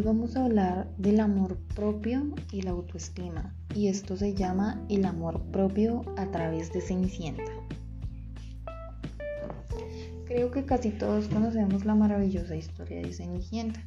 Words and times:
Hoy 0.00 0.06
vamos 0.06 0.34
a 0.34 0.46
hablar 0.46 0.88
del 0.96 1.20
amor 1.20 1.58
propio 1.76 2.34
y 2.50 2.62
la 2.62 2.70
autoestima 2.70 3.54
y 3.74 3.88
esto 3.88 4.16
se 4.16 4.34
llama 4.34 4.82
el 4.88 5.04
amor 5.04 5.42
propio 5.52 6.06
a 6.16 6.24
través 6.30 6.72
de 6.72 6.80
Cenicienta. 6.80 7.52
Creo 10.24 10.50
que 10.50 10.64
casi 10.64 10.88
todos 10.88 11.28
conocemos 11.28 11.84
la 11.84 11.94
maravillosa 11.94 12.56
historia 12.56 13.02
de 13.02 13.12
Cenicienta, 13.12 13.82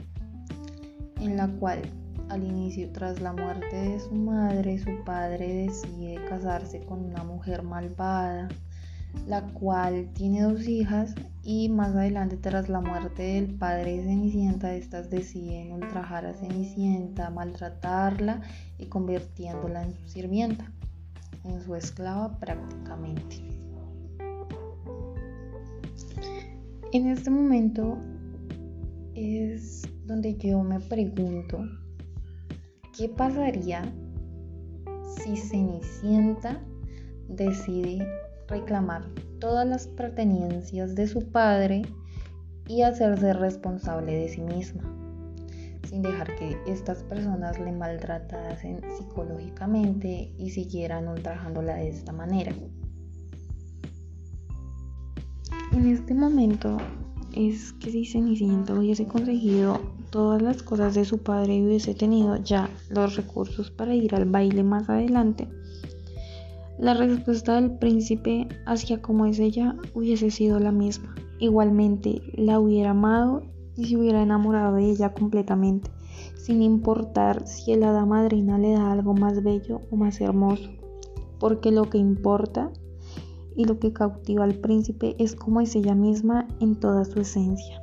en 1.20 1.36
la 1.36 1.48
cual 1.48 1.82
al 2.30 2.44
inicio 2.44 2.92
tras 2.92 3.20
la 3.20 3.34
muerte 3.34 3.76
de 3.76 4.00
su 4.00 4.14
madre, 4.14 4.78
su 4.78 5.04
padre 5.04 5.66
decide 5.66 6.24
casarse 6.30 6.86
con 6.86 7.06
una 7.06 7.24
mujer 7.24 7.64
malvada, 7.64 8.50
la 9.28 9.42
cual 9.54 10.10
tiene 10.14 10.42
dos 10.42 10.68
hijas 10.68 11.16
y 11.44 11.70
más 11.70 11.96
adelante 11.96 12.38
tras 12.38 12.70
la 12.70 12.82
muerte 12.82 13.24
del 13.24 13.54
padre 13.56 13.98
de 13.98 14.04
Cenicienta, 14.04 14.74
estas 14.76 15.10
deciden 15.10 15.74
ultrajar 15.74 16.26
a 16.26 16.34
Cenicienta, 16.34 17.30
maltratarla 17.30 18.42
y 18.80 18.86
convirtiéndola 18.86 19.84
en 19.84 19.94
su 19.94 20.08
sirvienta, 20.08 20.72
en 21.44 21.62
su 21.62 21.76
esclava 21.76 22.40
prácticamente. 22.40 23.38
En 26.92 27.08
este 27.08 27.30
momento 27.30 27.98
es 29.16 29.82
donde 30.06 30.38
yo 30.38 30.64
me 30.64 30.80
pregunto, 30.80 31.60
¿qué 32.98 33.10
pasaría 33.10 33.84
si 35.18 35.36
Cenicienta 35.38 36.62
decide 37.28 38.08
reclamar 38.54 39.10
todas 39.40 39.68
las 39.68 39.88
pertenencias 39.88 40.94
de 40.94 41.08
su 41.08 41.32
padre 41.32 41.82
y 42.68 42.84
hacerse 42.84 43.34
responsable 43.34 44.14
de 44.14 44.30
sí 44.30 44.42
misma, 44.42 44.84
sin 45.90 46.04
dejar 46.04 46.36
que 46.36 46.56
estas 46.68 47.04
personas 47.04 47.60
le 47.60 47.72
maltratasen 47.72 48.80
psicológicamente 48.96 50.32
y 50.38 50.52
siguieran 50.52 51.08
ultrajándola 51.08 51.76
de 51.76 51.90
esta 51.90 52.12
manera. 52.14 52.54
En 55.72 55.88
este 55.88 56.14
momento 56.14 56.78
es 57.36 57.74
que 57.74 57.90
si 57.90 58.06
Cenicienta 58.06 58.76
hubiese 58.76 59.08
conseguido 59.08 59.80
todas 60.12 60.44
las 60.44 60.62
cosas 60.62 60.94
de 60.94 61.06
su 61.06 61.18
padre 61.24 61.56
y 61.56 61.66
hubiese 61.66 61.96
tenido 61.96 62.38
ya 62.38 62.70
los 62.90 63.16
recursos 63.16 63.72
para 63.72 63.96
ir 63.96 64.14
al 64.14 64.26
baile 64.26 64.62
más 64.62 64.88
adelante, 64.88 65.48
la 66.80 66.94
respuesta 66.96 67.56
del 67.56 67.78
príncipe 67.78 68.48
hacia 68.66 69.02
cómo 69.02 69.26
es 69.26 69.40
ella 69.40 69.76
hubiese 69.94 70.32
sido 70.32 70.60
la 70.60 70.72
misma. 70.72 71.14
Igualmente 71.40 72.22
la 72.34 72.60
hubiera 72.60 72.92
amado 72.92 73.44
y 73.76 73.86
se 73.86 73.98
hubiera 73.98 74.22
enamorado 74.22 74.76
de 74.76 74.90
ella 74.90 75.14
completamente, 75.14 75.92
sin 76.36 76.62
importar 76.62 77.48
si 77.48 77.74
el 77.74 77.84
hada 77.84 78.06
madrina 78.06 78.58
le 78.58 78.74
da 78.74 78.92
algo 78.92 79.14
más 79.14 79.44
bello 79.44 79.82
o 79.92 79.96
más 79.96 80.20
hermoso, 80.20 80.70
porque 81.40 81.72
lo 81.72 81.90
que 81.90 81.98
importa 81.98 82.72
y 83.56 83.66
lo 83.66 83.80
que 83.80 83.94
cautiva 83.94 84.44
al 84.44 84.56
príncipe 84.56 85.16
es 85.20 85.36
cómo 85.36 85.62
es 85.62 85.76
ella 85.76 85.96
misma 85.96 86.48
en 86.60 86.80
toda 86.80 87.06
su 87.06 87.20
esencia. 87.20 87.82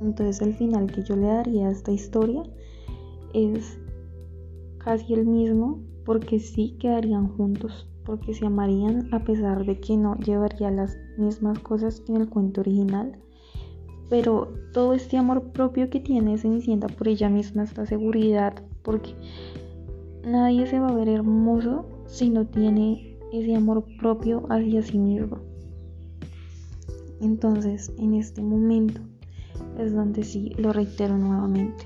Entonces 0.00 0.40
el 0.42 0.54
final 0.54 0.90
que 0.90 1.02
yo 1.02 1.16
le 1.16 1.26
daría 1.26 1.68
a 1.68 1.70
esta 1.70 1.92
historia 1.92 2.42
es 3.34 3.78
casi 4.78 5.14
el 5.14 5.26
mismo 5.26 5.80
porque 6.08 6.38
sí 6.38 6.74
quedarían 6.80 7.28
juntos, 7.28 7.86
porque 8.06 8.32
se 8.32 8.46
amarían 8.46 9.12
a 9.12 9.24
pesar 9.24 9.66
de 9.66 9.78
que 9.78 9.94
no 9.94 10.16
llevaría 10.16 10.70
las 10.70 10.96
mismas 11.18 11.58
cosas 11.58 12.00
que 12.00 12.12
en 12.12 12.22
el 12.22 12.30
cuento 12.30 12.62
original. 12.62 13.18
Pero 14.08 14.54
todo 14.72 14.94
este 14.94 15.18
amor 15.18 15.52
propio 15.52 15.90
que 15.90 16.00
tiene 16.00 16.38
Cenicienta 16.38 16.86
por 16.86 17.08
ella 17.08 17.28
misma, 17.28 17.64
esta 17.64 17.84
seguridad, 17.84 18.54
porque 18.80 19.10
nadie 20.24 20.66
se 20.66 20.80
va 20.80 20.88
a 20.88 20.94
ver 20.94 21.10
hermoso 21.10 21.84
si 22.06 22.30
no 22.30 22.46
tiene 22.46 23.18
ese 23.30 23.54
amor 23.54 23.84
propio 24.00 24.46
hacia 24.48 24.80
sí 24.80 24.96
mismo. 24.96 25.40
Entonces, 27.20 27.92
en 27.98 28.14
este 28.14 28.40
momento 28.40 29.02
es 29.76 29.92
donde 29.92 30.24
sí, 30.24 30.54
lo 30.56 30.72
reitero 30.72 31.18
nuevamente, 31.18 31.84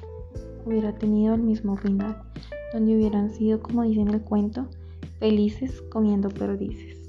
hubiera 0.64 0.96
tenido 0.96 1.34
el 1.34 1.42
mismo 1.42 1.76
final 1.76 2.22
donde 2.72 2.96
hubieran 2.96 3.30
sido, 3.30 3.60
como 3.60 3.82
dice 3.82 4.00
en 4.00 4.08
el 4.08 4.22
cuento, 4.22 4.66
felices 5.18 5.82
comiendo 5.90 6.28
perdices. 6.28 7.02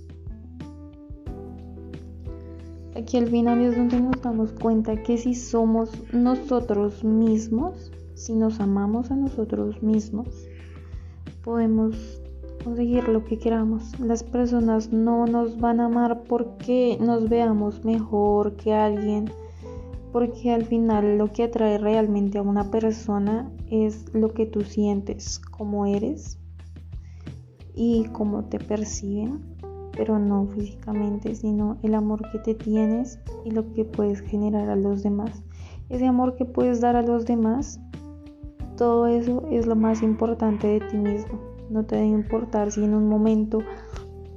Aquí 2.96 3.18
al 3.18 3.28
final 3.28 3.60
es 3.62 3.76
donde 3.76 4.00
nos 4.00 4.22
damos 4.22 4.52
cuenta 4.52 5.02
que 5.02 5.18
si 5.18 5.34
somos 5.34 5.90
nosotros 6.14 7.04
mismos, 7.04 7.92
si 8.14 8.36
nos 8.36 8.60
amamos 8.60 9.10
a 9.10 9.16
nosotros 9.16 9.82
mismos, 9.82 10.28
podemos 11.44 12.22
conseguir 12.64 13.08
lo 13.08 13.26
que 13.26 13.40
queramos. 13.40 14.00
Las 14.00 14.24
personas 14.24 14.94
no 14.94 15.26
nos 15.26 15.60
van 15.60 15.80
a 15.80 15.86
amar 15.86 16.24
porque 16.24 16.98
nos 17.02 17.30
veamos 17.30 17.84
mejor 17.84 18.56
que 18.56 18.74
alguien 18.74 19.26
porque 20.14 20.54
al 20.54 20.64
final 20.64 21.18
lo 21.18 21.34
que 21.34 21.44
atrae 21.44 21.80
realmente 21.80 22.38
a 22.38 22.44
una 22.44 22.70
persona 22.70 23.52
es 23.72 24.06
lo 24.14 24.32
que 24.32 24.46
tú 24.46 24.62
sientes, 24.62 25.40
cómo 25.40 25.88
eres 25.88 26.38
y 27.74 28.06
cómo 28.14 28.46
te 28.46 28.60
perciben, 28.60 29.42
pero 29.98 30.20
no 30.20 30.46
físicamente, 30.46 31.34
sino 31.34 31.78
el 31.82 31.96
amor 31.96 32.22
que 32.32 32.38
te 32.38 32.54
tienes 32.54 33.20
y 33.44 33.50
lo 33.50 33.74
que 33.74 33.86
puedes 33.86 34.22
generar 34.22 34.70
a 34.70 34.76
los 34.76 35.02
demás. 35.02 35.44
Ese 35.90 36.06
amor 36.06 36.36
que 36.36 36.46
puedes 36.46 36.80
dar 36.80 36.96
a 36.96 37.02
los 37.02 37.26
demás, 37.26 37.80
todo 38.78 39.08
eso 39.08 39.44
es 39.50 39.66
lo 39.66 39.76
más 39.76 40.04
importante 40.04 40.68
de 40.68 40.80
ti 40.80 40.98
mismo. 40.98 41.40
No 41.72 41.86
te 41.86 41.96
debe 41.96 42.10
importar 42.10 42.72
si 42.72 42.84
en 42.84 42.94
un 42.94 43.10
momento 43.10 43.64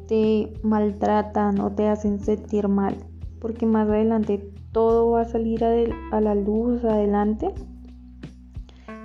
te 0.08 0.54
maltratan 0.62 1.60
o 1.60 1.70
te 1.72 1.86
hacen 1.86 2.18
sentir 2.18 2.66
mal, 2.66 2.96
porque 3.40 3.66
más 3.66 3.86
adelante 3.90 4.55
todo 4.76 5.12
va 5.12 5.22
a 5.22 5.24
salir 5.24 5.64
a, 5.64 6.20
la 6.20 6.34
luz 6.34 6.84
adelante. 6.84 7.50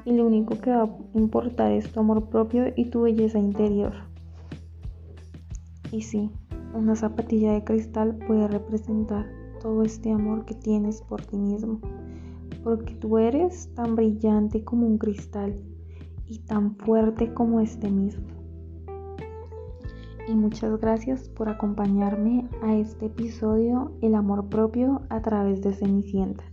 Y 0.03 0.11
lo 0.11 0.27
único 0.27 0.59
que 0.59 0.69
va 0.69 0.83
a 0.83 0.97
importar 1.13 1.71
es 1.71 1.89
tu 1.93 2.01
amor 2.01 2.27
propio 2.27 2.73
y 2.75 2.89
tu 2.89 3.03
belleza 3.03 3.39
interior. 3.39 3.93
Y 5.89 6.01
sí, 6.01 6.29
una 6.73 6.97
zapatilla 6.97 7.53
de 7.53 7.63
cristal 7.63 8.17
puede 8.27 8.49
representar 8.49 9.25
todo 9.61 9.83
este 9.83 10.11
amor 10.11 10.43
que 10.43 10.55
tienes 10.55 11.01
por 11.03 11.25
ti 11.25 11.37
mismo, 11.37 11.79
porque 12.65 12.93
tú 12.95 13.17
eres 13.17 13.73
tan 13.73 13.95
brillante 13.95 14.65
como 14.65 14.85
un 14.85 14.97
cristal 14.97 15.57
y 16.27 16.39
tan 16.39 16.75
fuerte 16.75 17.33
como 17.33 17.61
este 17.61 17.89
mismo 17.89 18.40
y 20.31 20.35
muchas 20.35 20.79
gracias 20.79 21.27
por 21.27 21.49
acompañarme 21.49 22.47
a 22.63 22.75
este 22.75 23.07
episodio 23.07 23.91
El 24.01 24.15
amor 24.15 24.47
propio 24.47 25.01
a 25.09 25.21
través 25.21 25.61
de 25.61 25.73
Cenicienta. 25.73 26.50